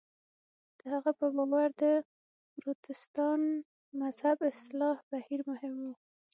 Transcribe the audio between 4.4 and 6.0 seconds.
اصلاح بهیر مهم و.